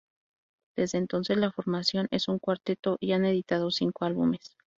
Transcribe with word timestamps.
Desde 0.75 0.97
entonces 0.97 1.37
la 1.37 1.51
formación 1.51 2.07
es 2.09 2.27
un 2.27 2.39
cuarteto 2.39 2.97
y 2.99 3.11
han 3.11 3.23
editado 3.23 3.69
cinco 3.69 4.03
álbumes. 4.05 4.57